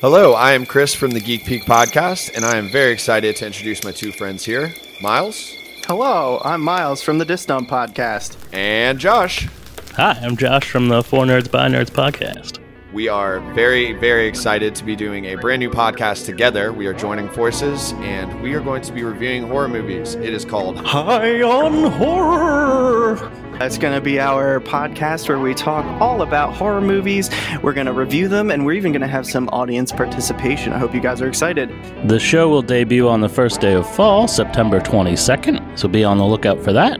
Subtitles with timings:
[0.00, 3.46] Hello, I am Chris from the Geek Peak podcast, and I am very excited to
[3.46, 5.52] introduce my two friends here Miles
[5.86, 8.36] Hello, I'm Miles from the Disdom podcast.
[8.52, 9.48] and Josh.
[9.96, 12.58] Hi, I'm Josh from the For Nerds by Nerds podcast.
[12.92, 16.72] We are very, very excited to be doing a brand new podcast together.
[16.72, 20.14] We are joining forces, and we are going to be reviewing horror movies.
[20.14, 23.49] It is called High on Horror!
[23.60, 27.28] That's going to be our podcast where we talk all about horror movies.
[27.62, 30.72] We're going to review them, and we're even going to have some audience participation.
[30.72, 31.68] I hope you guys are excited.
[32.08, 36.16] The show will debut on the first day of fall, September 22nd, so be on
[36.16, 36.98] the lookout for that.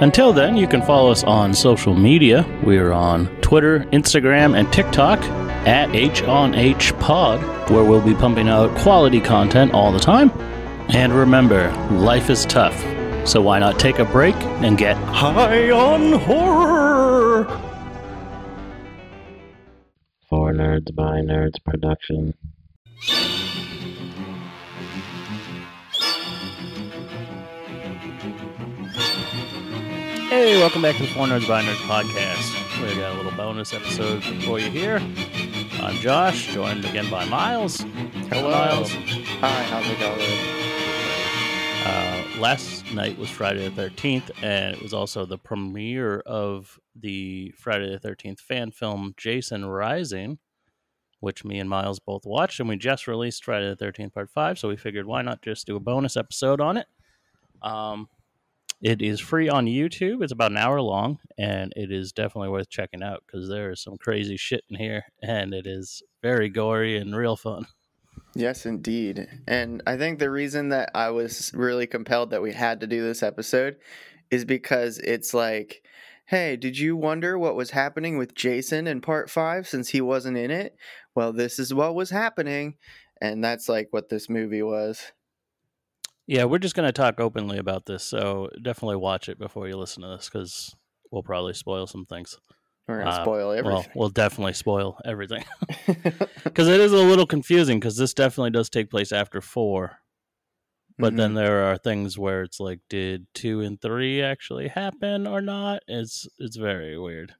[0.00, 2.46] Until then, you can follow us on social media.
[2.64, 5.18] We are on Twitter, Instagram, and TikTok
[5.66, 10.30] at HOnHPod, where we'll be pumping out quality content all the time.
[10.88, 12.82] And remember, life is tough,
[13.26, 17.44] so why not take a break and get high on horror?
[20.28, 22.34] For Nerds by Nerds production.
[30.28, 32.82] Hey, welcome back to the For Nerds by Nerds podcast.
[32.82, 34.96] We got a little bonus episode for you here.
[35.80, 37.78] I'm Josh, joined again by Miles.
[38.30, 38.50] Hello.
[38.50, 38.90] Miles.
[38.90, 40.66] Hi, how's it going?
[41.86, 47.52] Uh, last night was Friday the 13th, and it was also the premiere of the
[47.56, 50.38] Friday the 13th fan film Jason Rising,
[51.20, 54.58] which me and Miles both watched, and we just released Friday the 13th Part 5,
[54.58, 56.86] so we figured why not just do a bonus episode on it.
[57.62, 58.08] Um,
[58.82, 60.22] it is free on YouTube.
[60.22, 63.82] It's about an hour long, and it is definitely worth checking out because there is
[63.82, 67.66] some crazy shit in here, and it is very gory and real fun.
[68.36, 69.26] Yes, indeed.
[69.48, 73.02] And I think the reason that I was really compelled that we had to do
[73.02, 73.76] this episode
[74.30, 75.82] is because it's like,
[76.26, 80.36] hey, did you wonder what was happening with Jason in part five since he wasn't
[80.36, 80.76] in it?
[81.14, 82.74] Well, this is what was happening.
[83.22, 85.12] And that's like what this movie was.
[86.26, 89.78] Yeah, we're just going to talk openly about this, so definitely watch it before you
[89.78, 90.74] listen to this because
[91.10, 92.36] we'll probably spoil some things.
[92.88, 93.92] We're to Uh, spoil Well, everything.
[93.94, 95.44] we'll definitely spoil everything
[96.44, 99.98] because it is a little confusing because this definitely does take place after four.
[100.98, 101.34] But then Mm-hmm.
[101.34, 105.82] there are things where it's like, did two and three actually happen or not?
[105.88, 107.34] It's it's very weird.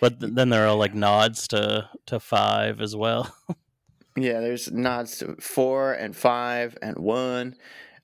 [0.00, 3.32] But th- then there are like nods to to five as well.
[4.16, 7.54] Yeah, there's nods to four and five and one.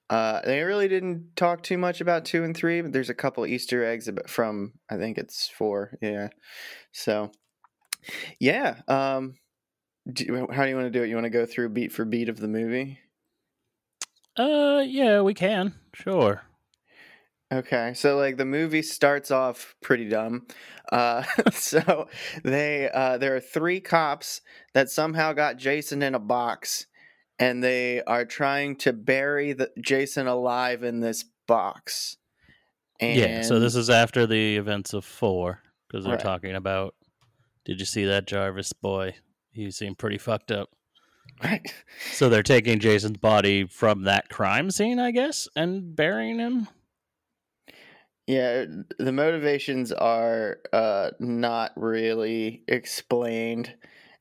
[0.09, 3.45] Uh, they really didn't talk too much about two and three, but there's a couple
[3.47, 5.99] Easter eggs from I think it's four.
[6.01, 6.29] Yeah,
[6.93, 7.33] so
[8.39, 8.81] yeah.
[8.87, 9.35] Um,
[10.11, 11.09] do, how do you want to do it?
[11.09, 13.01] You want to go through beat for beat of the movie?
[14.37, 16.43] uh, yeah, we can sure.
[17.53, 20.47] Okay, so like the movie starts off pretty dumb.
[20.91, 22.09] Uh, so
[22.43, 24.41] they uh, there are three cops
[24.75, 26.87] that somehow got Jason in a box,
[27.39, 32.17] and they are trying to bury the Jason alive in this box.
[33.01, 36.21] And yeah, so this is after the events of four because they're Right.
[36.23, 36.95] talking about.
[37.65, 39.17] Did you see that Jarvis boy?
[39.53, 40.71] He seemed pretty fucked up.
[41.43, 41.61] right.
[42.13, 46.69] So they're taking Jason's body from that crime scene, I guess, and burying him.
[48.27, 48.65] Yeah,
[48.99, 53.75] the motivations are uh, not really explained,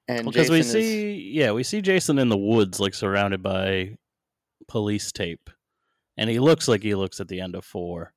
[0.08, 3.42] and Because we Jason is- see, yeah, we see Jason in the woods, like surrounded
[3.42, 3.98] by
[4.68, 5.50] police tape,
[6.18, 8.14] and he looks like he looks at the end of four,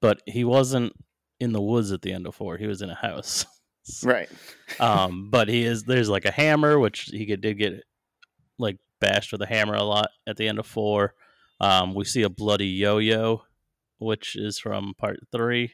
[0.00, 0.92] but he wasn't
[1.40, 2.56] in the woods at the end of four.
[2.56, 3.44] He was in a house.
[4.04, 4.28] right.
[4.80, 7.82] um, but he is there's like a hammer, which he did get
[8.58, 11.14] like bashed with a hammer a lot at the end of four.
[11.60, 13.42] Um, we see a bloody yo-yo,
[13.98, 15.72] which is from part three,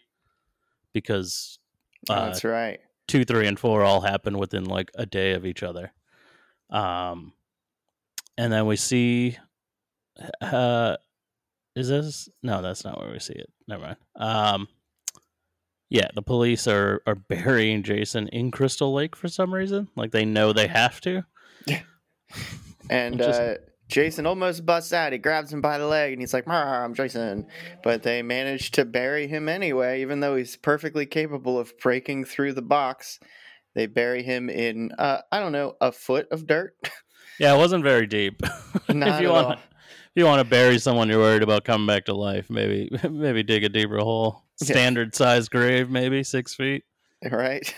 [0.93, 1.59] because
[2.11, 2.81] Oh, uh, That's right.
[3.13, 5.93] Two, three, and four all happen within like a day of each other.
[6.71, 7.35] Um,
[8.39, 9.37] and then we see,
[10.41, 10.97] uh,
[11.77, 12.63] is this no?
[12.63, 13.53] That's not where we see it.
[13.69, 13.97] Never mind.
[14.17, 14.69] Um,
[15.91, 19.89] yeah, the police are are burying Jason in Crystal Lake for some reason.
[19.95, 21.23] Like they know they have to.
[21.67, 21.83] Yeah.
[22.91, 23.55] and Just- uh,
[23.93, 25.13] Jason almost busts out.
[25.13, 27.47] He grabs him by the leg and he's like, I'm Jason.
[27.83, 32.55] But they manage to bury him anyway, even though he's perfectly capable of breaking through
[32.55, 33.21] the box.
[33.75, 36.75] They bury him in, uh, I don't know, a foot of dirt.
[37.39, 38.41] Yeah, it wasn't very deep.
[38.89, 39.53] Not if you at want, all.
[39.53, 39.61] if
[40.15, 43.65] you want to bury someone you're worried about coming back to life, maybe maybe dig
[43.65, 44.45] a deeper hole.
[44.61, 44.73] Yeah.
[44.73, 46.85] Standard size grave, maybe six feet.
[47.31, 47.75] right?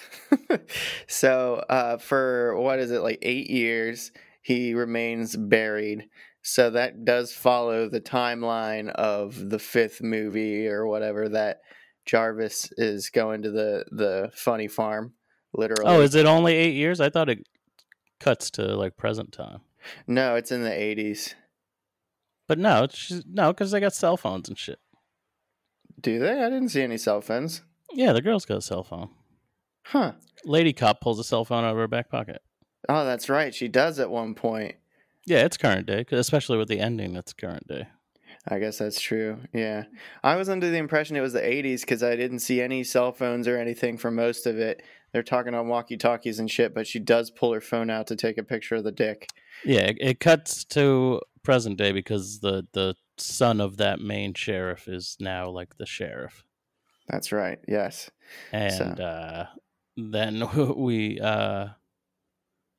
[1.06, 4.10] so, uh, for what is it, like eight years,
[4.44, 6.08] he remains buried.
[6.42, 11.60] So that does follow the timeline of the fifth movie or whatever that
[12.04, 15.14] Jarvis is going to the the funny farm.
[15.54, 15.90] Literally.
[15.90, 17.00] Oh, is it only eight years?
[17.00, 17.48] I thought it
[18.20, 19.60] cuts to like present time.
[20.06, 21.34] No, it's in the 80s.
[22.46, 24.78] But no, it's just, no, because they got cell phones and shit.
[26.00, 26.42] Do they?
[26.42, 27.62] I didn't see any cell phones.
[27.92, 29.10] Yeah, the girl's got a cell phone.
[29.86, 30.12] Huh.
[30.44, 32.42] Lady cop pulls a cell phone out of her back pocket.
[32.88, 33.54] Oh, that's right.
[33.54, 34.76] She does at one point.
[35.26, 37.16] Yeah, it's current day, especially with the ending.
[37.16, 37.88] It's current day.
[38.46, 39.38] I guess that's true.
[39.54, 39.84] Yeah.
[40.22, 43.10] I was under the impression it was the 80s because I didn't see any cell
[43.12, 44.82] phones or anything for most of it.
[45.12, 48.16] They're talking on walkie talkies and shit, but she does pull her phone out to
[48.16, 49.28] take a picture of the dick.
[49.64, 54.88] Yeah, it, it cuts to present day because the the son of that main sheriff
[54.88, 56.42] is now like the sheriff,
[57.08, 57.60] That's right.
[57.68, 58.10] Yes.
[58.52, 59.46] and uh,
[59.96, 61.68] then we uh,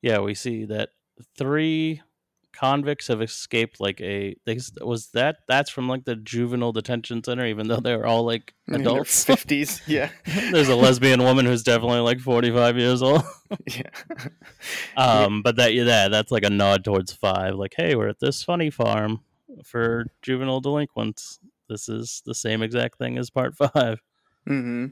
[0.06, 0.90] yeah we see that
[1.36, 2.00] three
[2.52, 7.44] convicts have escaped like a they was that that's from like the juvenile detention center
[7.44, 9.82] even though they're all like adults 50s.
[9.88, 10.10] Yeah.
[10.52, 13.22] there's a lesbian woman who's definitely like 45 years old
[13.66, 13.82] yeah.
[14.96, 18.44] um but that yeah that's like a nod towards five like hey we're at this
[18.44, 19.20] funny farm
[19.64, 24.00] for juvenile delinquents this is the same exact thing as part five
[24.46, 24.86] hmm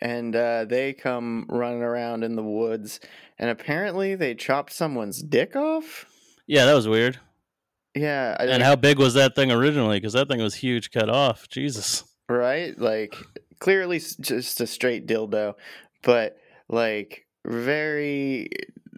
[0.00, 3.00] And uh, they come running around in the woods,
[3.38, 6.06] and apparently they chopped someone's dick off.
[6.46, 7.18] yeah that was weird.
[7.94, 9.98] Yeah, I and how big was that thing originally?
[9.98, 11.48] Because that thing was huge cut off.
[11.48, 12.04] Jesus.
[12.28, 12.78] Right?
[12.78, 13.16] Like
[13.58, 15.54] clearly just a straight dildo,
[16.02, 16.36] but
[16.68, 18.48] like very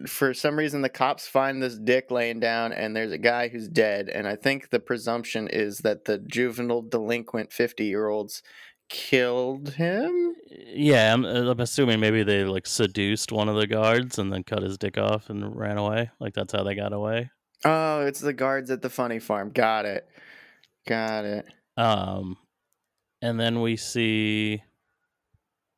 [0.07, 3.67] for some reason the cops find this dick laying down and there's a guy who's
[3.67, 8.43] dead and I think the presumption is that the juvenile delinquent 50-year-olds
[8.89, 10.35] killed him.
[10.49, 14.61] yeah I'm, I'm assuming maybe they like seduced one of the guards and then cut
[14.61, 17.29] his dick off and ran away like that's how they got away
[17.65, 19.49] Oh, it's the guards at the funny farm.
[19.51, 20.05] Got it.
[20.85, 21.45] Got it.
[21.77, 22.35] Um,
[23.21, 24.61] and then we see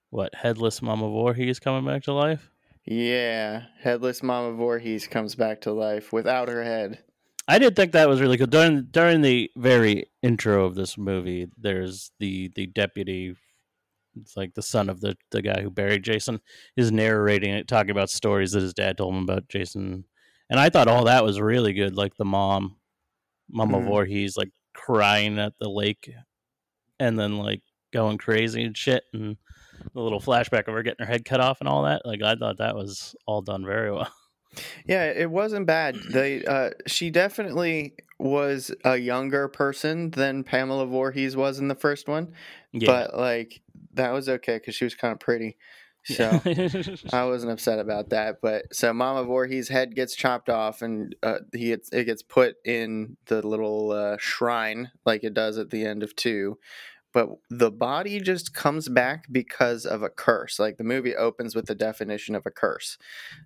[0.09, 2.49] what headless Mama Voorhees coming back to life.
[2.85, 7.03] Yeah, headless Mama Voorhees comes back to life without her head.
[7.47, 8.47] I did think that was really cool.
[8.47, 13.35] During during the very intro of this movie, there's the the deputy,
[14.19, 16.39] it's like the son of the the guy who buried Jason,
[16.75, 20.05] is narrating it, talking about stories that his dad told him about Jason,
[20.49, 21.95] and I thought all that was really good.
[21.95, 22.77] Like the mom,
[23.49, 23.85] Mama Mhm.
[23.85, 26.11] Voorhees, like crying at the lake,
[26.99, 27.61] and then like
[27.93, 29.37] going crazy and shit, and
[29.93, 32.05] the little flashback of her getting her head cut off and all that.
[32.05, 34.11] Like I thought that was all done very well.
[34.85, 35.95] Yeah, it wasn't bad.
[36.11, 42.07] They uh she definitely was a younger person than Pamela Voorhees was in the first
[42.07, 42.33] one,
[42.71, 42.87] Yeah.
[42.87, 43.61] but like
[43.93, 45.57] that was okay cuz she was kind of pretty.
[46.07, 46.29] So
[47.13, 51.39] I wasn't upset about that, but so Mama Voorhees' head gets chopped off, and uh,
[51.51, 55.83] he gets it gets put in the little uh, shrine like it does at the
[55.83, 56.59] end of two.
[57.15, 60.59] But the body just comes back because of a curse.
[60.59, 62.97] Like the movie opens with the definition of a curse.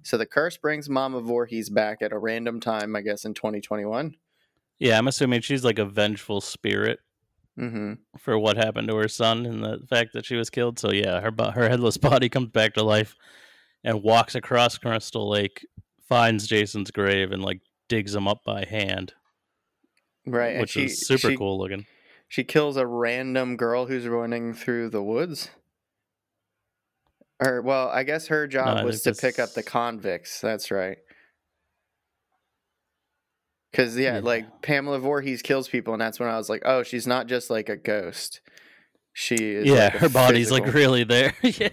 [0.04, 4.16] So the curse brings Mama Voorhees back at a random time, I guess, in 2021.
[4.80, 7.00] yeah, I'm assuming she's like a vengeful spirit
[7.60, 7.94] Mm-hmm.
[8.18, 10.80] for what happened to her son and the fact that she was killed.
[10.80, 13.16] So yeah, her her headless body comes back to life
[13.83, 15.68] and walks across Crystal Lake,
[16.07, 19.13] finds Jason's grave, and like digs him up by hand,
[20.25, 21.86] Right, which she, is super she- cool looking.
[22.30, 25.50] She kills a random girl who's running through the woods.
[27.44, 30.40] Or well, I guess her job I was to pick up the convicts.
[30.40, 30.98] That's right.
[33.74, 34.21] Cause yeah, Yeah.
[34.21, 37.50] like Pamela Voorhees kills people, and that's when I was like, oh, she's not just
[37.50, 38.42] like a ghost.
[39.14, 39.66] She is.
[39.68, 41.33] Yeah, like, her body's like really there.
[41.44, 41.69] yeah.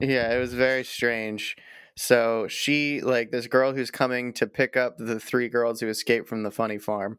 [0.00, 1.56] yeah, it was very strange.
[1.96, 6.28] So she, like this girl who's coming to pick up the three girls who escaped
[6.28, 7.18] from the funny farm,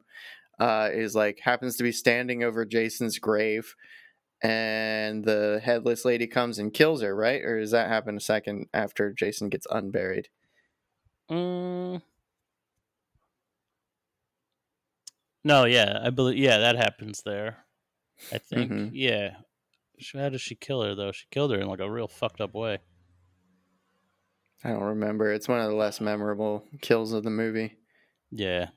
[0.59, 3.75] uh, is like happens to be standing over Jason's grave,
[4.41, 7.15] and the headless lady comes and kills her.
[7.15, 10.29] Right, or does that happen a second after Jason gets unburied?
[11.29, 12.01] Mm.
[15.43, 16.37] No, yeah, I believe.
[16.37, 17.65] Yeah, that happens there.
[18.31, 18.71] I think.
[18.71, 18.91] Mhm.
[18.93, 19.37] Yeah.
[20.13, 21.11] How does she kill her though?
[21.11, 22.79] She killed her in like a real fucked up way.
[24.63, 25.31] I don't remember.
[25.31, 27.77] It's one of the less memorable kills of the movie.
[28.31, 28.69] Yeah.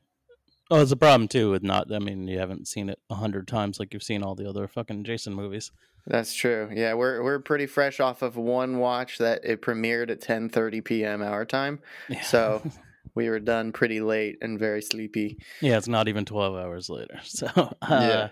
[0.70, 1.92] Oh, it's a problem too with not.
[1.92, 4.66] I mean, you haven't seen it a hundred times like you've seen all the other
[4.66, 5.70] fucking Jason movies.
[6.06, 6.68] That's true.
[6.72, 11.22] Yeah, we're we're pretty fresh off of one watch that it premiered at 10:30 p.m.
[11.22, 11.80] our time.
[12.08, 12.22] Yeah.
[12.22, 12.62] So
[13.14, 15.38] we were done pretty late and very sleepy.
[15.60, 17.20] yeah, it's not even twelve hours later.
[17.24, 18.28] So uh, Yeah.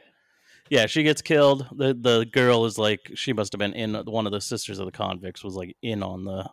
[0.70, 0.86] yeah.
[0.86, 1.66] she gets killed.
[1.72, 3.94] the The girl is like she must have been in.
[3.94, 6.48] One of the sisters of the convicts was like in on the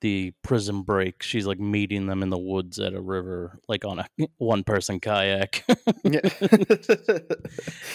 [0.00, 1.22] the prison break.
[1.22, 4.06] She's like meeting them in the woods at a river, like on a
[4.38, 5.64] one person kayak.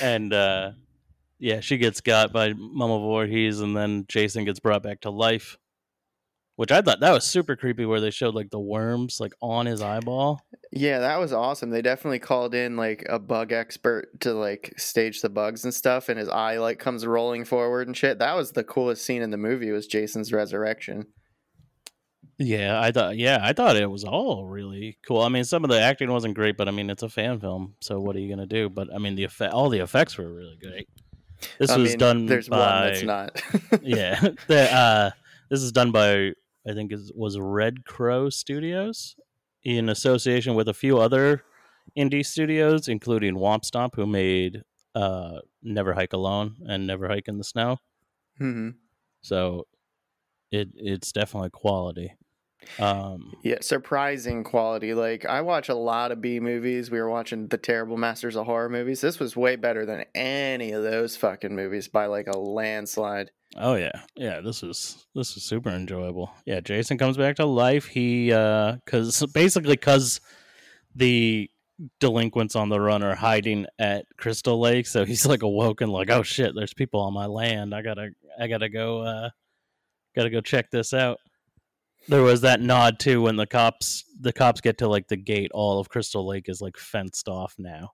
[0.02, 0.72] And uh
[1.40, 5.58] yeah, she gets got by Mama Voorhees, and then Jason gets brought back to life.
[6.56, 9.66] which I thought that was super creepy, where they showed like the worms like on
[9.66, 10.40] his eyeball.
[10.72, 11.70] Yeah, that was awesome.
[11.72, 16.08] They definitely called in like a bug expert to like stage the bugs and stuff,
[16.10, 18.20] and his eye like comes rolling forward and shit.
[18.20, 19.72] That was the coolest scene in the movie.
[19.72, 21.08] Was Jason's resurrection.
[22.40, 23.18] Yeah, I thought.
[23.18, 25.22] Yeah, I thought it was all really cool.
[25.22, 27.76] I mean, some of the acting wasn't great, but I mean, it's a fan film,
[27.80, 28.70] so what are you gonna do?
[28.70, 30.88] But I mean, the effect, all the effects were really great.
[31.60, 33.42] This I was mean, done There's by one that's not.
[33.84, 34.20] yeah.
[34.48, 35.12] The, uh,
[35.50, 36.34] this is done by
[36.68, 39.16] I think it was Red Crow Studios
[39.64, 41.44] in association with a few other
[41.98, 44.64] indie studios, including Womp Stomp, who made
[44.96, 47.78] uh, Never Hike Alone and Never Hike in the Snow.
[48.38, 48.70] hmm
[49.22, 49.68] So
[50.52, 52.14] it it's definitely quality.
[52.80, 54.94] Um, Yeah, surprising quality.
[54.94, 56.92] Like I watch a lot of B movies.
[56.92, 59.02] We were watching the terrible Masters of Horror movies.
[59.02, 63.32] This was way better than any of those fucking movies by like a landslide.
[63.56, 64.42] Oh yeah, yeah.
[64.42, 66.32] This was this was super enjoyable.
[66.46, 67.86] Yeah, Jason comes back to life.
[67.86, 70.20] He uh, cause basically cause
[70.96, 71.50] the
[72.00, 76.24] delinquents on the run are hiding at Crystal Lake, so he's like awoken, like oh
[76.24, 77.74] shit, there's people on my land.
[77.76, 79.30] I gotta I gotta go uh,
[80.16, 81.20] gotta go check this out.
[82.08, 85.52] There was that nod too when the cops the cops get to like the gate.
[85.54, 87.92] All of Crystal Lake is like fenced off now,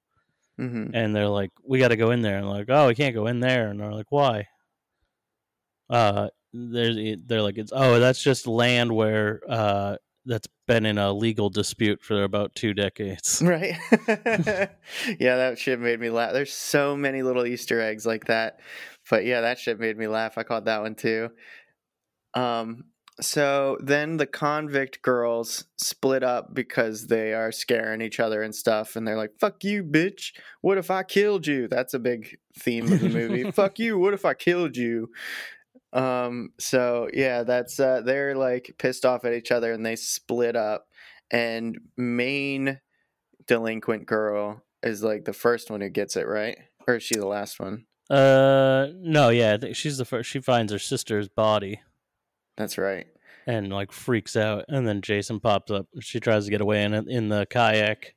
[0.57, 3.15] hmm and they're like, "We got to go in there." And like, "Oh, we can't
[3.15, 4.47] go in there." And they're like, "Why?"
[5.89, 11.11] Uh, there's they're like, "It's oh, that's just land where uh that's been in a
[11.11, 13.75] legal dispute for about two decades." Right?
[15.19, 16.33] yeah, that shit made me laugh.
[16.33, 18.59] There's so many little Easter eggs like that.
[19.09, 20.37] But yeah, that shit made me laugh.
[20.37, 21.29] I caught that one too.
[22.33, 22.85] Um,
[23.21, 28.95] so then the convict girls split up because they are scaring each other and stuff,
[28.95, 30.31] and they're like, "Fuck you, bitch!
[30.61, 33.51] What if I killed you?" That's a big theme of the movie.
[33.51, 33.97] Fuck you!
[33.97, 35.09] What if I killed you?
[35.91, 40.55] Um, so yeah, that's uh, they're like pissed off at each other, and they split
[40.55, 40.88] up.
[41.31, 42.79] And main
[43.45, 46.57] delinquent girl is like the first one who gets it right,
[46.88, 47.85] or is she the last one?
[48.09, 50.29] Uh, no, yeah, she's the first.
[50.29, 51.81] She finds her sister's body
[52.59, 53.07] That's right.
[53.47, 55.87] and like freaks out, and then Jason pops up.
[56.01, 58.13] She tries to get away in in the kayak.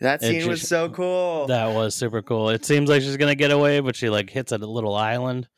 [0.00, 1.46] That scene was so cool.
[1.46, 2.50] That was super cool.
[2.50, 5.48] It seems like she's gonna get away, but she like hits a little island,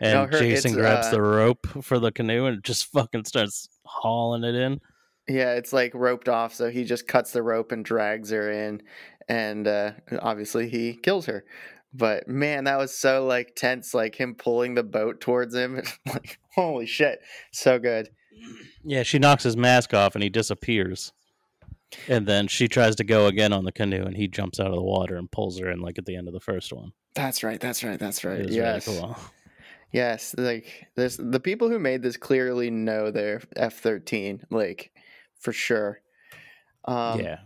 [0.00, 3.68] and No, her- Jason grabs uh, the rope for the canoe and just fucking starts
[3.84, 4.80] hauling it in.
[5.26, 8.82] Yeah, it's like roped off, so he just cuts the rope and drags her in,
[9.28, 11.44] and uh, obviously he kills her.
[11.92, 15.82] But man, that was so like tense, like him pulling the boat towards him.
[16.06, 17.20] like holy shit,
[17.52, 18.10] so good.
[18.84, 21.12] Yeah, she knocks his mask off and he disappears.
[22.06, 24.74] And then she tries to go again on the canoe, and he jumps out of
[24.74, 26.92] the water and pulls her in, like at the end of the first one.
[27.14, 27.58] That's right.
[27.58, 27.98] That's right.
[27.98, 28.46] That's right.
[28.46, 28.86] Yes.
[28.86, 29.16] really cool.
[29.90, 34.92] Yes, like this the people who made this clearly know their F thirteen, like
[35.40, 36.02] for sure.
[36.84, 37.38] Um yeah,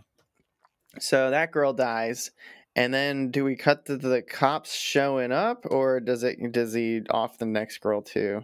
[0.99, 2.31] so that girl dies,
[2.75, 7.01] and then do we cut to the cops showing up or does it does he
[7.09, 8.41] off the next girl too?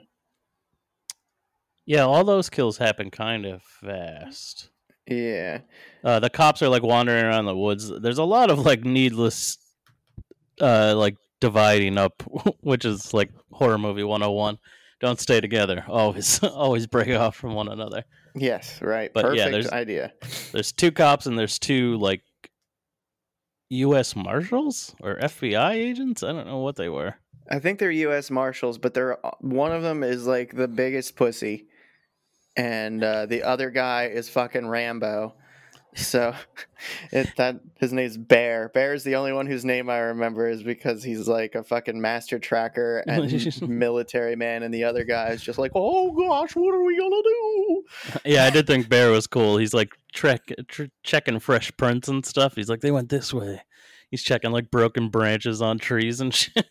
[1.85, 2.01] yeah.
[2.01, 4.69] All those kills happen kind of fast.
[5.07, 5.61] Yeah.
[6.03, 7.91] Uh, the cops are like wandering around the woods.
[8.01, 9.57] There's a lot of like needless,
[10.61, 12.21] uh, like dividing up,
[12.61, 14.59] which is like horror movie 101.
[15.01, 15.83] Don't stay together.
[15.87, 18.03] Always, always break off from one another.
[18.35, 19.09] Yes, right.
[19.11, 20.13] But yeah, there's- idea.
[20.51, 22.21] There's two cops and there's two like
[23.69, 24.15] U.S.
[24.15, 26.23] Marshals or FBI agents.
[26.23, 27.15] I don't know what they were.
[27.49, 31.15] I think they're US Marshals, but they're uh, one of them is like the biggest
[31.15, 31.67] pussy
[32.55, 35.33] and uh, the other guy is fucking Rambo.
[35.95, 36.33] So
[37.11, 38.69] it that his name's Bear.
[38.69, 41.99] Bear is the only one whose name I remember is because he's like a fucking
[41.99, 46.73] master tracker and military man, and the other guy is just like, oh gosh, what
[46.73, 47.83] are we gonna do?
[48.25, 49.57] Yeah, I did think Bear was cool.
[49.57, 52.55] He's like trek, tr- checking fresh prints and stuff.
[52.55, 53.61] He's like, they went this way.
[54.09, 56.65] He's checking like broken branches on trees and shit.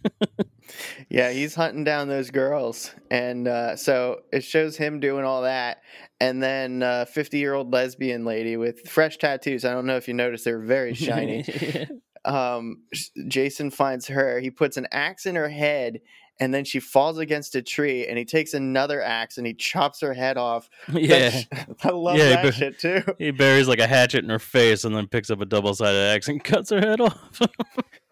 [1.09, 5.83] Yeah, he's hunting down those girls, and uh, so it shows him doing all that,
[6.21, 9.65] and then uh, fifty-year-old lesbian lady with fresh tattoos.
[9.65, 11.45] I don't know if you noticed; they're very shiny.
[12.25, 12.83] um,
[13.29, 14.41] Jason finds her.
[14.41, 16.01] He puts an axe in her head,
[16.41, 18.07] and then she falls against a tree.
[18.07, 20.69] And he takes another axe and he chops her head off.
[20.93, 21.41] yeah.
[21.83, 23.03] I love Yeah, that but- shit too.
[23.19, 25.99] He buries like a hatchet in her face and then picks up a double sided
[26.15, 27.41] axe and cuts her head off.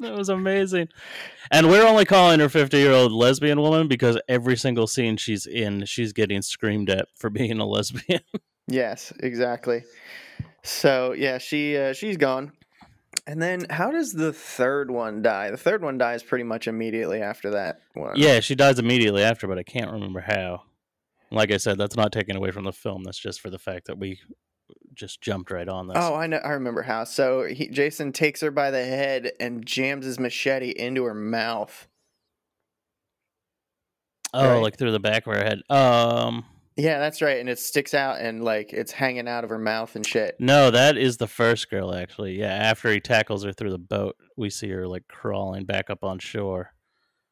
[0.00, 0.88] that was amazing.
[1.50, 5.46] And we're only calling her 50 year old lesbian woman because every single scene she's
[5.46, 8.20] in, she's getting screamed at for being a lesbian.
[8.68, 9.84] Yes, exactly.
[10.64, 12.50] So yeah, she uh, she's gone.
[13.26, 15.50] And then how does the third one die?
[15.50, 18.12] The third one dies pretty much immediately after that one.
[18.16, 20.62] yeah, she dies immediately after, but I can't remember how.
[21.32, 23.02] Like I said, that's not taken away from the film.
[23.02, 24.20] That's just for the fact that we
[24.94, 25.96] just jumped right on this.
[25.98, 26.38] Oh, I know.
[26.38, 27.02] I remember how.
[27.02, 31.88] So he, Jason takes her by the head and jams his machete into her mouth.
[34.32, 34.62] oh, right.
[34.62, 35.62] like through the back of her head.
[35.68, 36.44] Um,
[36.76, 37.38] Yeah, that's right.
[37.40, 40.36] And it sticks out and like it's hanging out of her mouth and shit.
[40.38, 42.38] no, that is the first girl actually.
[42.38, 46.04] Yeah, after he tackles her through the boat, we see her like crawling back up
[46.04, 46.72] on shore,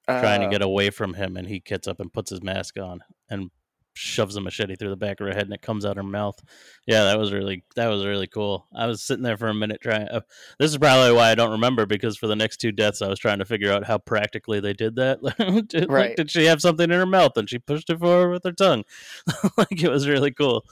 [0.07, 2.79] trying to Uh, get away from him, and he gets up and puts his mask
[2.79, 3.51] on and
[3.95, 6.39] shoves a machete through the back of her head, and it comes out her mouth.
[6.87, 8.67] Yeah, that was really that was really cool.
[8.75, 10.09] I was sitting there for a minute trying.
[10.09, 10.21] Uh,
[10.59, 13.19] this is probably why I don't remember because for the next two deaths, I was
[13.19, 15.21] trying to figure out how practically they did that.
[15.69, 16.17] Did- like, Right.
[16.17, 18.85] did she have something in her mouth and she pushed it forward with her tongue?
[19.57, 20.65] like it was really cool.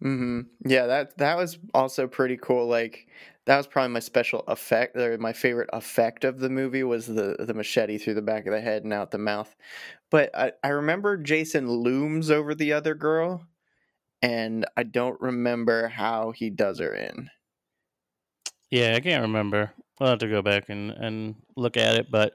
[0.00, 2.66] hmm Yeah, that that was also pretty cool.
[2.66, 3.06] Like
[3.46, 7.36] that was probably my special effect or my favorite effect of the movie was the
[7.38, 9.54] the machete through the back of the head and out the mouth.
[10.10, 13.46] But I, I remember Jason looms over the other girl,
[14.20, 17.30] and I don't remember how he does her in.
[18.70, 19.72] Yeah, I can't remember.
[20.00, 22.34] I'll have to go back and, and look at it, but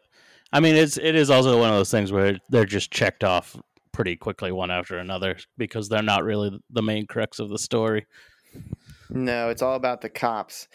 [0.54, 3.56] I mean, it's it is also one of those things where they're just checked off
[3.92, 8.06] pretty quickly one after another because they're not really the main crux of the story.
[9.10, 10.68] No, it's all about the cops.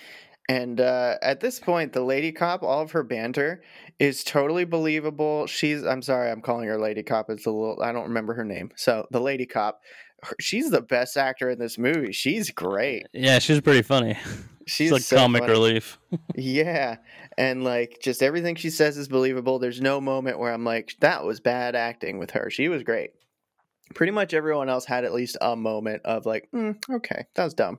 [0.48, 3.62] And uh, at this point, the lady cop, all of her banter
[3.98, 5.46] is totally believable.
[5.46, 7.30] She's, I'm sorry, I'm calling her lady cop.
[7.30, 8.70] It's a little, I don't remember her name.
[8.76, 9.80] So the lady cop,
[10.22, 12.12] her- she's the best actor in this movie.
[12.12, 13.06] She's great.
[13.12, 14.16] Yeah, she's pretty funny.
[14.68, 15.52] She's She's like so comic funny.
[15.52, 15.96] relief.
[16.34, 16.96] Yeah.
[17.38, 19.60] And like just everything she says is believable.
[19.60, 22.50] There's no moment where I'm like, that was bad acting with her.
[22.50, 23.10] She was great.
[23.94, 27.54] Pretty much everyone else had at least a moment of like, mm, okay, that was
[27.54, 27.78] dumb.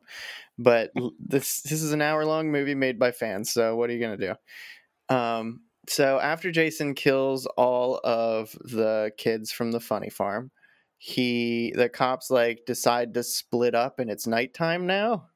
[0.58, 4.00] But this this is an hour long movie made by fans, so what are you
[4.00, 5.16] gonna do?
[5.16, 10.52] Um, so after Jason kills all of the kids from the funny farm,
[10.98, 15.28] he the cops like decide to split up and it's nighttime now.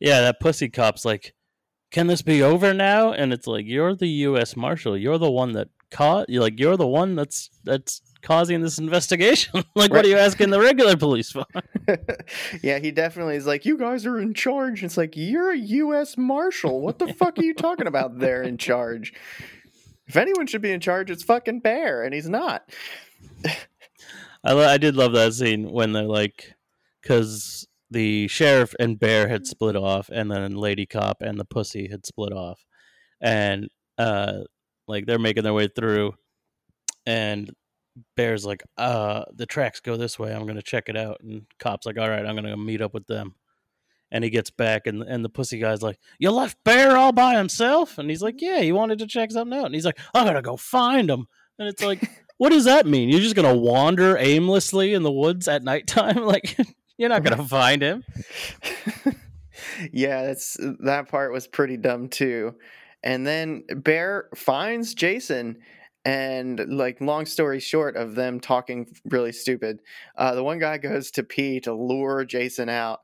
[0.00, 1.34] Yeah, that pussy cop's like,
[1.90, 4.56] "Can this be over now?" And it's like, "You're the U.S.
[4.56, 4.96] Marshal.
[4.96, 6.28] You're the one that caught.
[6.28, 9.64] You like, you're the one that's that's causing this investigation.
[9.74, 11.44] like, what are you asking the regular police for?"
[12.62, 14.84] yeah, he definitely is like, you guys are in charge.
[14.84, 16.16] It's like, you're a U.S.
[16.16, 16.80] Marshal.
[16.80, 18.18] What the fuck are you talking about?
[18.18, 19.12] They're in charge.
[20.06, 22.70] If anyone should be in charge, it's fucking Bear, and he's not.
[24.44, 26.54] I lo- I did love that scene when they're like,
[27.02, 31.88] because the sheriff and Bear had split off, and then Lady Cop and the pussy
[31.90, 32.64] had split off,
[33.20, 34.40] and uh,
[34.86, 36.14] like they're making their way through,
[37.06, 37.50] and
[38.16, 40.34] Bear's like, uh, the tracks go this way.
[40.34, 42.94] I'm gonna check it out, and Cop's like, all right, I'm gonna go meet up
[42.94, 43.34] with them.
[44.10, 47.36] And he gets back, and and the pussy guy's like, "You left Bear all by
[47.36, 50.24] himself?" And he's like, "Yeah, he wanted to check something out." And he's like, "I
[50.24, 51.26] gotta go find him."
[51.58, 52.08] And it's like,
[52.38, 53.08] what does that mean?
[53.08, 56.16] You're just gonna wander aimlessly in the woods at nighttime?
[56.28, 56.56] Like
[56.96, 58.04] you're not gonna find him.
[59.92, 62.54] yeah, that's that part was pretty dumb too.
[63.02, 65.58] And then Bear finds Jason,
[66.04, 69.80] and like long story short of them talking really stupid,
[70.16, 73.00] uh, the one guy goes to pee to lure Jason out,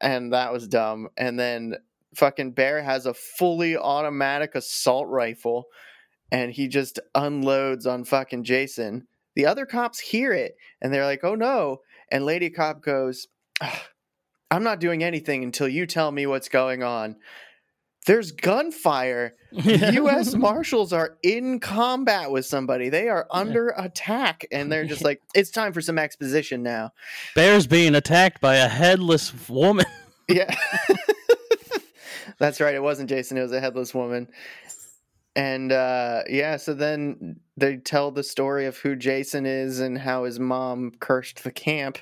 [0.00, 1.08] and that was dumb.
[1.16, 1.76] And then
[2.14, 5.66] fucking Bear has a fully automatic assault rifle,
[6.30, 9.06] and he just unloads on fucking Jason.
[9.34, 11.80] The other cops hear it, and they're like, "Oh no!"
[12.10, 13.26] And Lady Cop goes.
[14.50, 17.16] I'm not doing anything until you tell me what's going on.
[18.06, 19.34] There's gunfire.
[19.56, 20.34] The U.S.
[20.34, 22.90] Marshals are in combat with somebody.
[22.90, 26.92] They are under attack, and they're just like, it's time for some exposition now.
[27.34, 29.86] Bear's being attacked by a headless woman.
[30.28, 30.52] Yeah.
[32.38, 32.74] That's right.
[32.74, 33.38] It wasn't Jason.
[33.38, 34.26] It was a headless woman.
[35.36, 40.24] And uh, yeah, so then they tell the story of who Jason is and how
[40.24, 41.98] his mom cursed the camp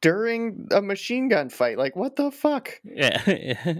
[0.00, 1.78] during a machine gun fight.
[1.78, 2.80] Like, what the fuck?
[2.84, 3.74] Yeah.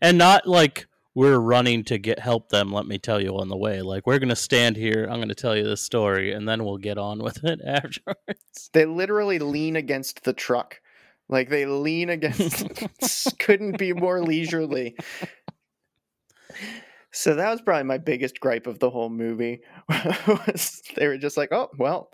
[0.00, 3.56] and not like we're running to get help them, let me tell you on the
[3.56, 3.82] way.
[3.82, 6.98] Like we're gonna stand here, I'm gonna tell you this story, and then we'll get
[6.98, 8.70] on with it afterwards.
[8.72, 10.80] They literally lean against the truck.
[11.28, 14.96] Like they lean against couldn't be more leisurely.
[17.10, 19.60] So that was probably my biggest gripe of the whole movie.
[20.96, 22.10] they were just like, "Oh, well,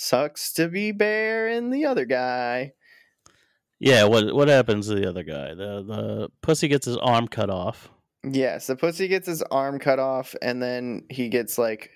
[0.00, 2.72] sucks to be Bear and the other guy."
[3.78, 5.54] Yeah, what what happens to the other guy?
[5.54, 7.90] The the pussy gets his arm cut off.
[8.22, 11.90] Yes, the pussy gets his arm cut off, and then he gets like,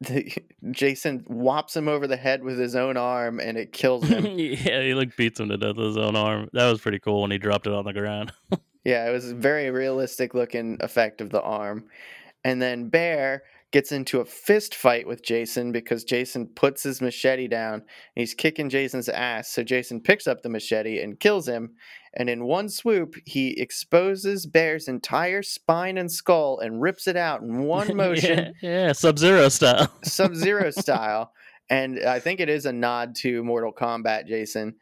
[0.00, 0.30] the,
[0.70, 4.26] Jason whops him over the head with his own arm, and it kills him.
[4.38, 6.50] yeah, he like beats him to death with his own arm.
[6.52, 8.32] That was pretty cool when he dropped it on the ground.
[8.84, 11.84] Yeah, it was a very realistic looking effect of the arm.
[12.44, 17.46] And then Bear gets into a fist fight with Jason because Jason puts his machete
[17.46, 17.82] down and
[18.14, 19.50] he's kicking Jason's ass.
[19.50, 21.74] So Jason picks up the machete and kills him.
[22.14, 27.42] And in one swoop, he exposes Bear's entire spine and skull and rips it out
[27.42, 29.88] in one motion, yeah, yeah Sub Zero style.
[30.04, 31.32] Sub Zero style.
[31.68, 34.74] And I think it is a nod to Mortal Kombat, Jason.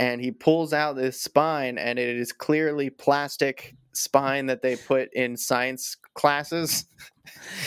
[0.00, 5.12] And he pulls out this spine, and it is clearly plastic spine that they put
[5.14, 6.86] in science classes.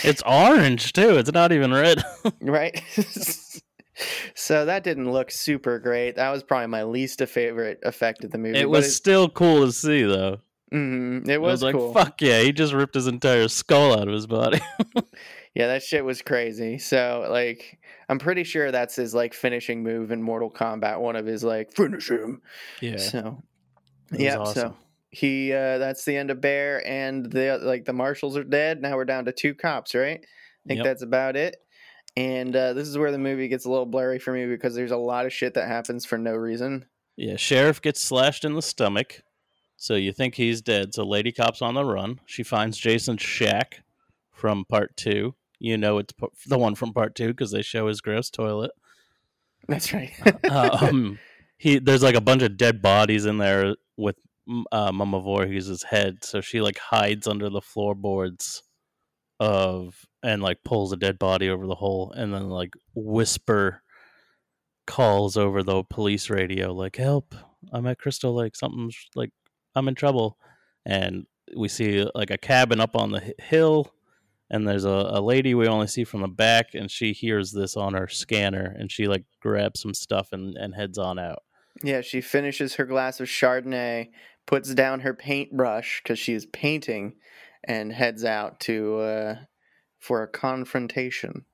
[0.04, 1.16] It's orange too.
[1.18, 2.02] It's not even red.
[2.40, 2.80] right?
[4.34, 6.16] so that didn't look super great.
[6.16, 8.58] That was probably my least favorite effect of the movie.
[8.58, 10.38] it was still cool to see though.
[10.72, 11.92] mhm, it was, was like, cool.
[11.92, 14.60] fuck yeah, he just ripped his entire skull out of his body.
[15.54, 16.76] Yeah, that shit was crazy.
[16.76, 17.78] So like,
[18.10, 21.00] I'm pretty sure that's his like finishing move in Mortal Kombat.
[21.00, 22.42] One of his like finish him.
[22.82, 22.98] yeah.
[22.98, 23.42] So
[24.12, 24.54] It yeah, awesome.
[24.54, 24.76] so
[25.16, 28.82] he uh that's the end of Bear and the like the marshals are dead.
[28.82, 30.20] Now we're down to two cops, right?
[30.20, 30.84] I think Yep.
[30.84, 31.56] that's about it.
[32.16, 34.90] And uh, this is where the movie gets a little blurry for me because there's
[34.90, 36.86] a lot of shit that happens for no reason.
[37.16, 39.22] Yeah, sheriff gets slashed in the stomach.
[39.76, 40.94] So you think he's dead.
[40.94, 42.20] So Lady Cop's on the run.
[42.24, 43.82] She finds Jason's shack
[44.32, 45.34] from part two.
[45.58, 46.14] You know it's
[46.46, 48.70] the one from part two because they show his gross toilet.
[49.68, 50.12] That's right.
[50.50, 51.18] um,
[51.58, 54.16] he there's like a bunch of dead bodies in there with
[54.72, 56.24] uh, Mama Voorhees' head.
[56.24, 58.62] So she like hides under the floorboards
[59.38, 63.82] of and like pulls a dead body over the hole and then like whisper
[64.86, 67.34] calls over the police radio like help
[67.72, 69.30] i'm at crystal lake something's like
[69.74, 70.38] i'm in trouble
[70.86, 73.92] and we see like a cabin up on the hill
[74.48, 77.76] and there's a, a lady we only see from the back and she hears this
[77.76, 81.42] on her scanner and she like grabs some stuff and, and heads on out
[81.82, 84.08] yeah, she finishes her glass of Chardonnay,
[84.46, 87.14] puts down her paintbrush because she is painting,
[87.64, 89.34] and heads out to uh,
[90.00, 91.44] for a confrontation.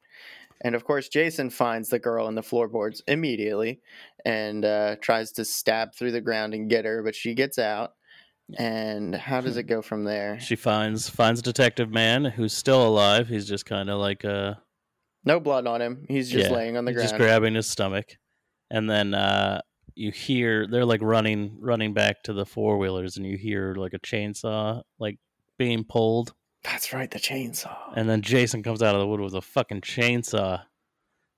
[0.65, 3.81] And of course, Jason finds the girl in the floorboards immediately
[4.25, 7.95] and uh, tries to stab through the ground and get her, but she gets out.
[8.59, 10.39] And how does it go from there?
[10.39, 14.55] she finds finds a detective man who's still alive he's just kind of like uh
[15.25, 16.05] No blood on him.
[16.09, 17.11] He's just Yeah, laying on the he's ground.
[17.13, 18.19] just grabbing his stomach
[18.71, 19.63] and then uh
[19.95, 23.93] you hear they're like running running back to the four wheelers and you hear like
[23.95, 25.19] a chainsaw like
[25.59, 26.33] being pulled
[26.65, 27.77] That's right, the chainsaw.
[27.97, 30.63] and then Jason comes out of the wood with a fucking chainsaw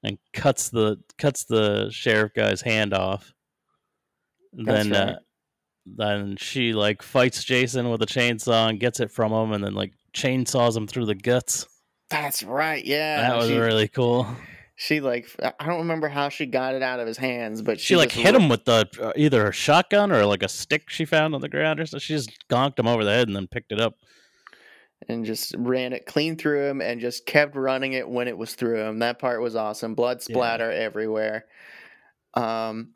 [0.03, 3.33] and cuts the cuts the sheriff guy's hand off.
[4.53, 5.15] That's then right.
[5.15, 5.19] uh,
[5.87, 9.75] then she like fights Jason with a chainsaw and gets it from him and then
[9.75, 11.67] like chainsaws him through the guts.
[12.11, 12.85] That's right.
[12.85, 14.27] Yeah, that was she, really cool.
[14.77, 15.29] She like
[15.61, 18.13] I don't remember how she got it out of his hands, but she, She like
[18.13, 21.41] hit him with the uh, either a shotgun or like a stick she found on
[21.41, 21.99] the ground or so.
[21.99, 23.95] She just gonked him over the head and then picked it up.
[25.09, 28.55] and just ran it clean through him and just kept running it when it was
[28.55, 28.99] through him.
[29.01, 29.95] That part was awesome.
[29.95, 30.35] Blood Yeah.
[30.35, 31.45] splatter everywhere.
[32.35, 32.95] Um,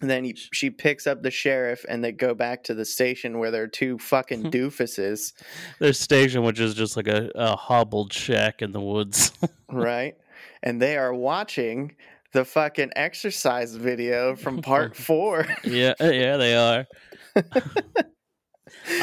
[0.00, 3.38] and then he, she picks up the sheriff and they go back to the station
[3.38, 5.32] where there are two fucking doofuses,
[5.80, 9.32] Their station, which is just like a, a hobbled shack in the woods.
[9.72, 10.16] right?
[10.62, 11.94] And they are watching
[12.32, 15.46] the fucking exercise video from part four.
[15.64, 16.86] yeah, uh, yeah, they are.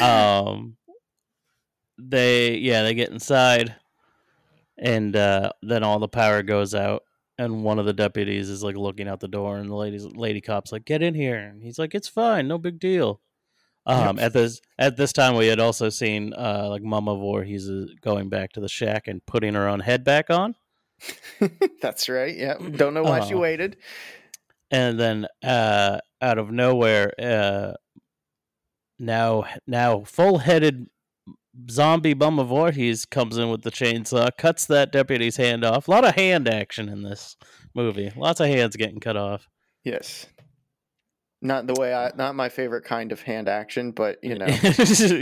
[0.00, 0.76] um,
[1.98, 3.74] they yeah, they get inside,
[4.78, 7.02] and uh, then all the power goes out,
[7.38, 10.40] and one of the deputies is like looking out the door, and the lady's lady
[10.40, 13.20] cop's like, "Get in here," and he's like, "It's fine, no big deal."
[13.86, 17.94] Um, at this at this time, we had also seen uh, like Mama Voorhees is
[18.00, 20.56] going back to the shack and putting her own head back on.
[21.82, 22.34] That's right.
[22.36, 22.54] Yeah.
[22.54, 23.38] Don't know why she Oh.
[23.40, 23.76] waited.
[24.70, 27.72] and then uh, out of nowhere, uh,
[28.98, 30.86] now now full headed
[31.70, 35.88] zombie Mama Voorhees comes in with the chainsaw, cuts that deputy's hand off.
[35.88, 37.36] A lot of hand action in this
[37.74, 38.10] movie.
[38.16, 39.48] Lots of hands getting cut off.
[39.84, 40.26] Yes.
[41.42, 44.46] Not the way I, not my favorite kind of hand action, but you know.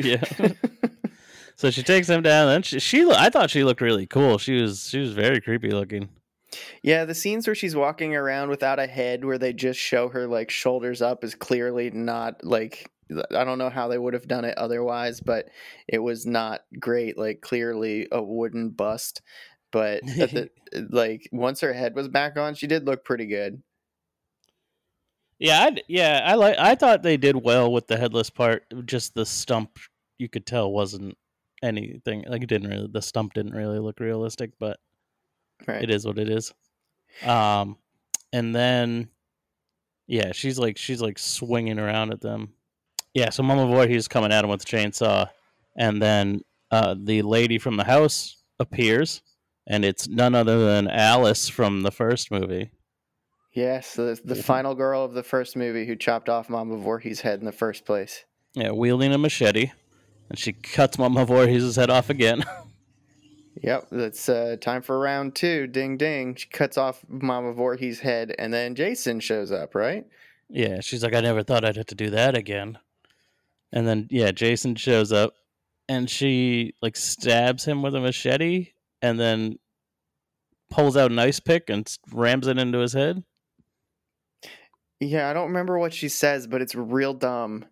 [0.04, 0.22] yeah.
[1.56, 2.48] So she takes him down.
[2.48, 4.38] And she, she, I thought she looked really cool.
[4.38, 6.08] She was, she was very creepy looking.
[6.82, 10.26] Yeah, the scenes where she's walking around without a head, where they just show her
[10.26, 14.44] like shoulders up, is clearly not like I don't know how they would have done
[14.44, 15.48] it otherwise, but
[15.88, 17.18] it was not great.
[17.18, 19.22] Like clearly a wooden bust,
[19.72, 20.50] but the,
[20.90, 23.62] like once her head was back on, she did look pretty good.
[25.38, 26.56] Yeah, I, yeah, I like.
[26.58, 28.64] I thought they did well with the headless part.
[28.86, 29.78] Just the stump,
[30.18, 31.18] you could tell wasn't
[31.64, 32.24] anything.
[32.28, 32.88] Like it didn't really.
[32.90, 34.78] The stump didn't really look realistic, but
[35.66, 35.82] Right.
[35.82, 36.52] it is what it is.
[37.24, 37.76] Um,
[38.32, 39.08] and then,
[40.06, 42.52] yeah, she's like she's like swinging around at them.
[43.14, 45.28] Yeah, so Mama Voorhees coming at him with a chainsaw,
[45.76, 49.22] and then uh, the lady from the house appears
[49.66, 52.70] and it's none other than Alice from the first movie.
[53.52, 57.38] Yes, the, the final girl of the first movie who chopped off Mama Voorhees' head
[57.38, 58.24] in the first place.
[58.54, 59.70] Yeah, wielding a machete,
[60.28, 62.44] and she cuts Mama Voorhees' head off again.
[63.62, 65.66] Yep, it's uh, time for round two.
[65.66, 66.34] Ding ding.
[66.34, 70.04] She cuts off Mama Voorhees' head, and then Jason shows up, right?
[70.50, 72.78] yeah, she's like, I never thought I'd have to do that again.
[73.72, 75.34] And then yeah, Jason shows up,
[75.88, 79.58] and she like stabs him with a machete, and then
[80.70, 83.24] pulls out an ice pick and rams it into his head.
[85.00, 87.64] Yeah, I don't remember what she says, but it's real dumb.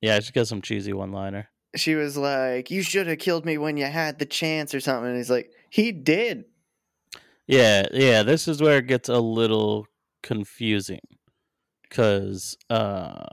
[0.00, 1.48] Yeah, she got some cheesy one liner.
[1.76, 5.08] She was like, You should have killed me when you had the chance, or something.
[5.08, 6.44] And he's like, He did.
[7.46, 9.86] Yeah, yeah, this is where it gets a little
[10.22, 11.00] confusing
[11.90, 13.26] cuz uh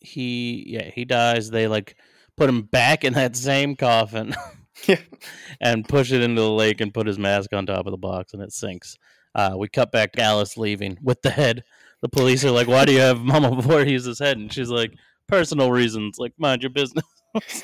[0.00, 1.96] he yeah, he dies, they like
[2.36, 4.34] put him back in that same coffin
[4.86, 5.00] Yeah.
[5.60, 8.32] and push it into the lake and put his mask on top of the box
[8.34, 8.96] and it sinks.
[9.34, 11.64] Uh we cut back to Alice leaving with the head.
[12.02, 14.92] The police are like, "Why do you have Mama Voorhees' head?" And she's like,
[15.28, 17.04] "Personal reasons, like mind your business."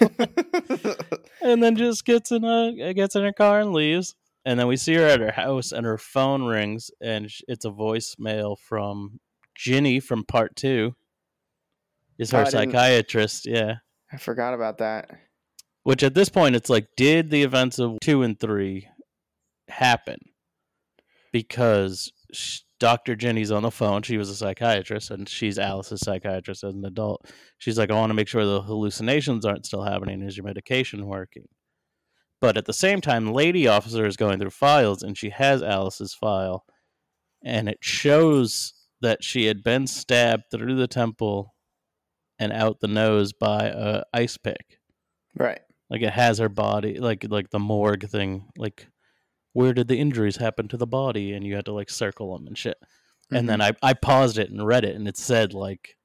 [1.42, 4.14] and then just gets in a gets in her car and leaves.
[4.44, 7.70] And then we see her at her house, and her phone rings, and it's a
[7.70, 9.20] voicemail from
[9.54, 10.96] Ginny from Part Two.
[12.18, 13.46] Is Oh, her didn't- psychiatrist?
[13.46, 13.76] Yeah.
[14.12, 15.10] I forgot about that.
[15.84, 18.88] Which at this point, it's like, did the events of two and three
[19.68, 20.18] happen?
[21.32, 23.14] Because sh- Dr.
[23.14, 24.02] Ginny's on the phone.
[24.02, 27.30] She was a psychiatrist, and she's Alice's psychiatrist as an adult.
[27.58, 30.20] She's like, I want to make sure the hallucinations aren't still happening.
[30.20, 31.44] Is your medication working?
[32.40, 36.12] But at the same time, Lady Officer is going through files, and she has Alice's
[36.12, 36.64] file,
[37.44, 41.54] and it shows that she had been stabbed through the temple
[42.40, 44.80] and out the nose by a ice pick
[45.38, 45.60] Right.
[45.88, 48.88] like it has her body like like the morgue thing like
[49.52, 51.32] where did the injuries happen to the body?
[51.32, 52.78] And you had to like circle them and shit.
[53.30, 55.96] And then I, I paused it and read it and it said like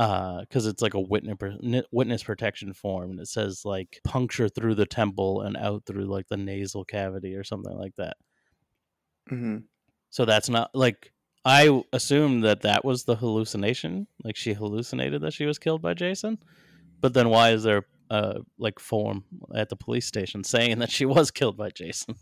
[0.00, 4.74] uh because it's like a witness witness protection form and it says like puncture through
[4.74, 8.16] the temple and out through like the nasal cavity or something like that.
[9.28, 9.58] Hmm
[10.10, 11.12] so that's not like
[11.44, 15.94] i assumed that that was the hallucination like she hallucinated that she was killed by
[15.94, 16.38] jason.
[17.00, 21.06] But then why is there uh like form at the police station saying that she
[21.06, 22.16] was killed by jason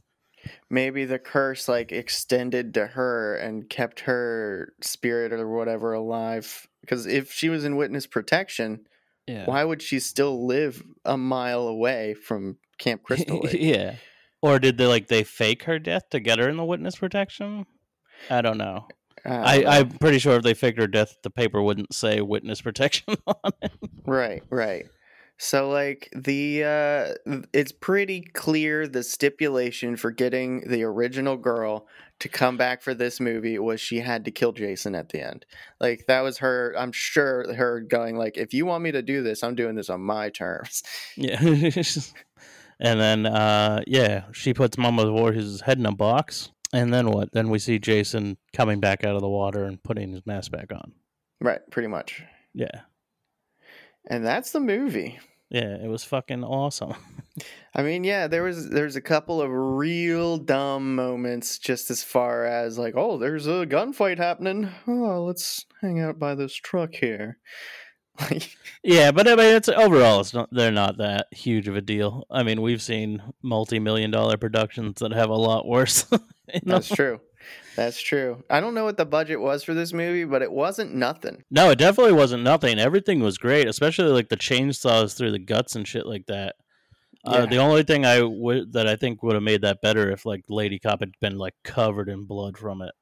[0.70, 6.66] Maybe the curse like extended to her and kept her spirit or whatever alive.
[6.80, 8.86] Because if she was in witness protection,
[9.28, 13.56] yeah why would she still live a mile away from Camp Crystal Lake?
[13.58, 13.94] yeah
[14.40, 17.66] or did they like they fake her death to get her in the witness protection
[18.30, 18.86] i don't know
[19.24, 23.16] I I'm pretty sure if they faked her death the paper wouldn't say witness protection
[23.26, 23.72] on it
[24.06, 24.86] Right, right.
[25.38, 31.86] So like the uh it's pretty clear the stipulation for getting the original girl
[32.18, 35.46] to come back for this movie was she had to kill Jason at the end.
[35.80, 39.22] Like that was her I'm sure her going like if you want me to do
[39.22, 40.82] this, I'm doing this on my terms.
[41.16, 41.40] Yeah.
[42.80, 46.50] and then uh yeah, she puts Mama Voorhees' head in a box.
[46.72, 47.32] And then what?
[47.32, 50.72] Then we see Jason coming back out of the water and putting his mask back
[50.72, 50.92] on.
[51.40, 52.24] Right, pretty much.
[52.52, 52.82] Yeah.
[54.08, 55.18] And that's the movie.
[55.50, 56.94] Yeah, it was fucking awesome.
[57.74, 62.44] I mean, yeah, there was there's a couple of real dumb moments just as far
[62.44, 64.68] as like, oh, there's a gunfight happening.
[64.86, 67.38] Oh, let's hang out by this truck here.
[68.84, 72.24] Yeah, but I mean it's overall it's not they're not that huge of a deal.
[72.30, 76.06] I mean, we've seen multi-million dollar productions that have a lot worse.
[76.62, 77.20] That's true.
[77.76, 78.42] That's true.
[78.50, 81.44] I don't know what the budget was for this movie, but it wasn't nothing.
[81.50, 82.78] No, it definitely wasn't nothing.
[82.78, 86.56] Everything was great, especially like the chainsaws through the guts and shit like that.
[87.24, 90.24] Uh, the only thing I would that I think would have made that better if
[90.24, 92.92] like Lady Cop had been like covered in blood from it.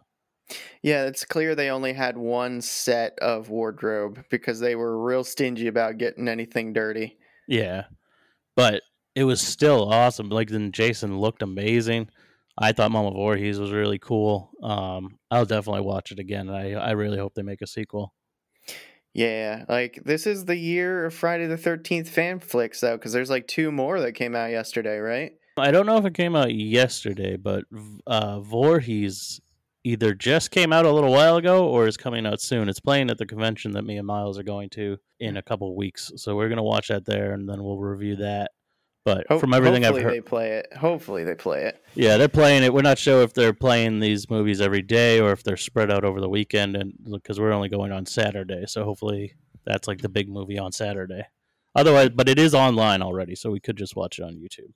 [0.82, 5.66] Yeah, it's clear they only had one set of wardrobe because they were real stingy
[5.66, 7.18] about getting anything dirty.
[7.48, 7.84] Yeah,
[8.54, 8.82] but
[9.14, 10.28] it was still awesome.
[10.28, 12.08] Like then Jason looked amazing.
[12.58, 14.50] I thought Mama Voorhees was really cool.
[14.62, 16.48] Um, I'll definitely watch it again.
[16.48, 18.14] I I really hope they make a sequel.
[19.12, 23.30] Yeah, like this is the year of Friday the 13th fan flicks though cuz there's
[23.30, 25.32] like two more that came out yesterday, right?
[25.58, 27.64] I don't know if it came out yesterday, but
[28.06, 29.40] uh, Voorhees
[29.84, 32.68] either just came out a little while ago or is coming out soon.
[32.68, 35.74] It's playing at the convention that me and Miles are going to in a couple
[35.74, 38.50] weeks, so we're gonna watch that there, and then we'll review that.
[39.06, 40.72] But Ho- from everything I've hopefully heard, they play it.
[40.76, 41.80] Hopefully they play it.
[41.94, 42.74] yeah, they're playing it.
[42.74, 46.04] We're not sure if they're playing these movies every day or if they're spread out
[46.04, 50.08] over the weekend, and because we're only going on Saturday, so hopefully that's like the
[50.08, 51.22] big movie on Saturday.
[51.76, 54.72] Otherwise, but it is online already, so we could just watch it on YouTube.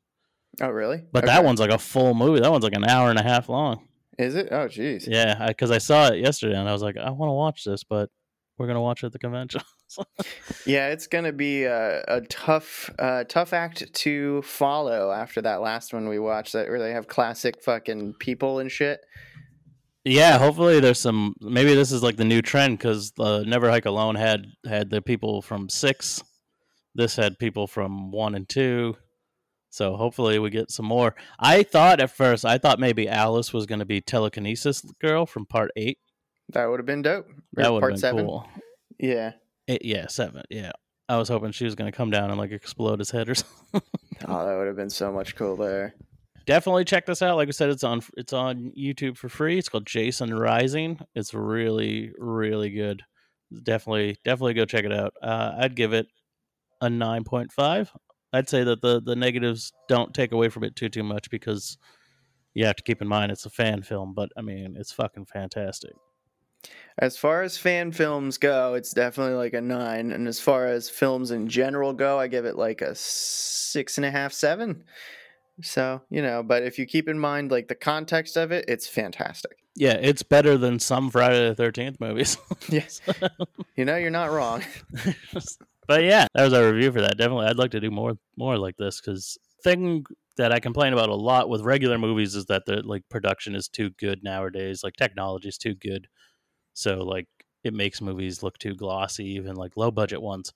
[0.60, 1.02] Oh, really?
[1.12, 1.32] But Okay.
[1.34, 2.38] that one's like a full movie.
[2.40, 3.88] That one's like an hour and a half long.
[4.16, 4.48] is it?
[4.52, 5.08] Oh, jeez.
[5.08, 7.82] Yeah, because I, saw it yesterday and I was like, I want to watch this,
[7.82, 8.10] but
[8.60, 9.62] we're gonna watch at the convention.
[10.66, 15.92] Yeah, it's gonna be a, a tough, uh, tough act to follow after that last
[15.92, 16.52] one we watched.
[16.52, 19.00] That where they have classic fucking people and shit.
[20.04, 21.34] yeah, hopefully there's some.
[21.40, 25.02] Maybe this is like the new trend because uh, Never Hike Alone had had the
[25.02, 26.22] people from six.
[26.94, 28.96] This had people from one and two.
[29.70, 31.16] So hopefully we get some more.
[31.38, 35.46] I thought at first, I thought maybe Alice was going to be telekinesis girl from
[35.46, 35.98] part eight.
[36.52, 37.26] That would have been dope.
[37.28, 38.26] Or That would part have been seven.
[38.26, 38.48] cool.
[38.98, 39.32] Yeah.
[39.68, 40.42] Eight, yeah, seven.
[40.50, 40.72] Yeah,
[41.08, 43.34] I was hoping she was going to come down and like explode his head or
[43.36, 43.82] something.
[44.26, 45.94] Oh, that would have been so much cooler.
[46.46, 47.36] Definitely check this out.
[47.36, 49.58] Like I said, it's on it's on YouTube for free.
[49.58, 50.98] It's called Jason Rising.
[51.14, 53.02] It's really really good.
[53.62, 55.12] Definitely definitely go check it out.
[55.22, 56.06] Uh, I'd give it
[56.80, 57.92] a nine point five.
[58.32, 61.78] I'd say that the the negatives don't take away from it too too much because
[62.54, 64.14] you have to keep in mind it's a fan film.
[64.14, 65.92] But I mean, it's fucking fantastic.
[66.98, 70.12] As far as fan films go, it's definitely like a nine.
[70.12, 74.04] And as far as films in general go, I give it like a six and
[74.04, 74.84] a half, seven.
[75.62, 78.86] So, you know, but if you keep in mind like the context of it, it's
[78.86, 79.58] fantastic.
[79.76, 82.36] Yeah, it's better than some Friday the Thirteenth movies.
[82.68, 83.00] Yes.
[83.76, 84.62] You know, you're not wrong.
[85.88, 87.16] but yeah, that was our review for that.
[87.16, 90.04] Definitely, I'd like to do more more like this because thing
[90.36, 93.68] that I complain about a lot with regular movies is that the like production is
[93.68, 94.82] too good nowadays.
[94.84, 96.08] Like technology is too good,
[96.74, 97.26] so like
[97.64, 100.52] it makes movies look too glossy, even like low budget ones.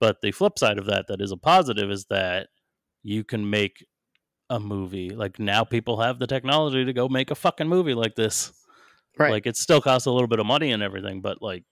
[0.00, 2.48] But the flip side of that, that is a positive, is that
[3.02, 3.84] you can make
[4.50, 5.10] a movie.
[5.10, 8.52] Like now, people have the technology to go make a fucking movie like this.
[9.18, 9.30] Right.
[9.30, 11.64] Like it still costs a little bit of money and everything, but like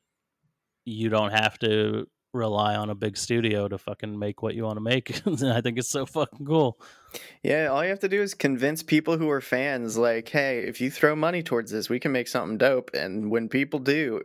[0.85, 2.06] you don't have to
[2.37, 5.20] rely on a big studio to fucking make what you want to make.
[5.27, 6.79] I think it's so fucking cool.
[7.42, 10.81] Yeah, all you have to do is convince people who are fans, like, hey, if
[10.81, 12.90] you throw money towards this, we can make something dope.
[12.94, 14.22] And when people do,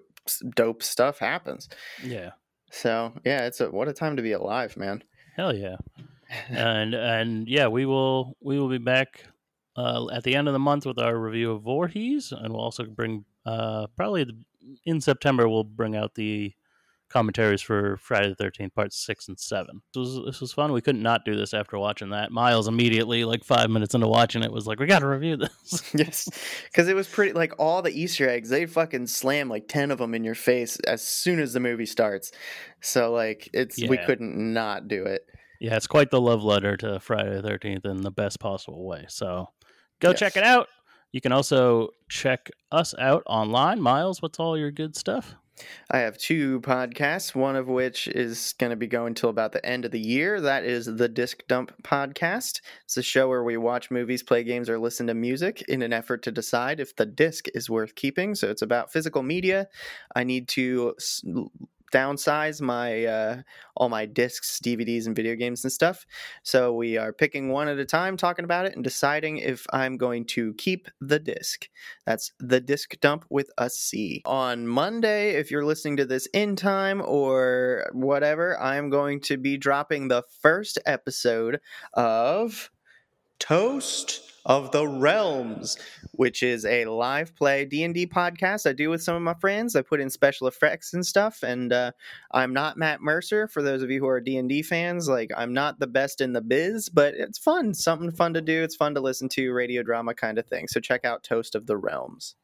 [0.55, 1.69] dope stuff happens.
[2.03, 2.31] Yeah.
[2.71, 5.03] So yeah, it's a what a time to be alive, man.
[5.35, 5.77] Hell yeah.
[6.49, 9.25] and and yeah, we will we will be back
[9.75, 12.85] uh, at the end of the month with our review of Voorhees, and we'll also
[12.85, 14.37] bring uh, probably the,
[14.85, 16.53] in September we'll bring out the
[17.11, 19.81] commentaries for Friday the Thirteenth Parts Six and Seven.
[19.93, 20.71] This was this was fun.
[20.71, 22.31] We couldn't not do this after watching that.
[22.31, 25.83] Miles immediately, like five minutes into watching it, was like, "We got to review this."
[25.93, 26.29] yes,
[26.65, 28.49] because it was pretty like all the Easter eggs.
[28.49, 31.85] They fucking slam like ten of them in your face as soon as the movie
[31.85, 32.31] starts.
[32.81, 35.25] So like it's we couldn't not do it.
[35.59, 39.05] yeah, it's quite the love letter to Friday the Thirteenth in the best possible way.
[39.09, 39.49] So
[39.99, 40.67] go check it out.
[41.11, 43.81] You can also check us out online.
[43.81, 45.35] Miles, what's all your good stuff?
[45.89, 49.65] I have two podcasts, one of which is going to be going till about the
[49.65, 50.39] end of the year.
[50.41, 52.61] That is the Disc Dump Podcast.
[52.85, 55.93] It's a show where we watch movies, play games, or listen to music in an
[55.93, 58.35] effort to decide if the disc is worth keeping.
[58.35, 59.67] So it's about physical media.
[60.15, 60.95] I need to
[61.91, 63.41] downsize my uh,
[63.75, 66.05] all my discs, DVDs, and video games and stuff.
[66.43, 69.97] So we are picking one at a time, talking about it, and deciding if I'm
[69.97, 71.67] going to keep the disc.
[72.05, 74.21] That's the disc dump with a C.
[74.25, 79.57] On Monday, if you're listening to this in time or whatever, I'm going to be
[79.57, 81.59] dropping the first episode
[81.93, 82.71] of
[83.39, 85.77] Toast of the Realms,
[86.13, 89.75] which is a live play D&D podcast I do with some of my friends.
[89.75, 91.91] I put in special effects and stuff and uh,
[92.31, 95.07] I'm not Matt Mercer for those of you who are D&D fans.
[95.07, 98.63] Like I'm not the best in the biz, but it's fun, something fun to do.
[98.63, 100.67] It's fun to listen to, radio drama kind of thing.
[100.67, 102.35] So check out Toast of the Realms.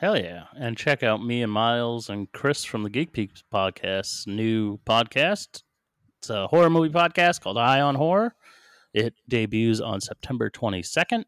[0.00, 0.44] Hell yeah.
[0.58, 5.62] And check out me and Miles and Chris from the Geek Peaks podcast's new podcast.
[6.18, 8.34] It's a horror movie podcast called Eye on Horror.
[8.94, 11.24] It debuts on September 22nd.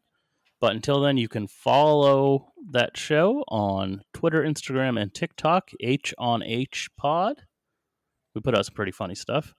[0.59, 6.41] But until then, you can follow that show on Twitter, Instagram, and TikTok, H on
[6.41, 7.43] H Pod.
[8.33, 9.53] We put out some pretty funny stuff.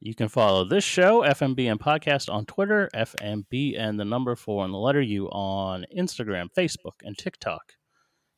[0.00, 4.74] You can follow this show, FNBN Podcast, on Twitter, FMB and the number four and
[4.74, 7.72] the letter U on Instagram, Facebook, and TikTok.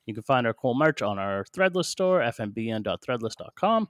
[0.04, 3.88] You can find our cool merch on our Threadless store, fnbn.threadless.com.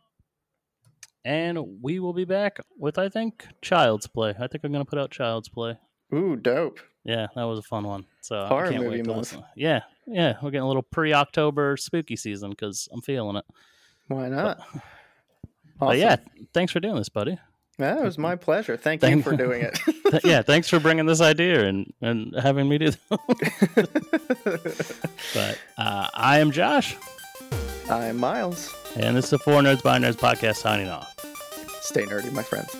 [1.27, 4.33] And we will be back with, I think, Child's Play.
[4.39, 5.77] I think I'm going to put out Child's Play.
[6.15, 6.79] Ooh, dope.
[7.03, 8.05] Yeah, that was a fun one.
[8.21, 9.19] So Horror I can't movie wait to month.
[9.33, 9.45] listen.
[9.57, 13.45] Yeah, yeah, we're getting a little pre-October spooky season because I'm feeling it.
[14.09, 14.61] Why not?
[15.79, 15.99] But Awesome.
[16.01, 16.17] yeah,
[16.55, 17.39] thanks for doing this, buddy.
[17.79, 18.77] That was my pleasure.
[18.79, 19.79] Thank you for doing it.
[20.25, 22.93] Yeah, thanks for bringing this idea and and having me do.
[23.11, 24.97] That.
[25.35, 26.97] but uh, I am Josh,
[27.91, 28.73] I'm Miles.
[28.99, 31.15] And this is the For Nerds by Nerds podcast signing off.
[31.83, 32.75] Stay nerdy, my friends.